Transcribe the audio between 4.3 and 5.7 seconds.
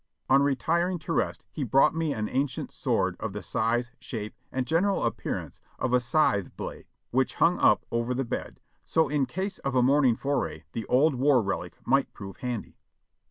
and general ap pearance